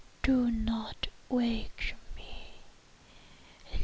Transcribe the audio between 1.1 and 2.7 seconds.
wake me!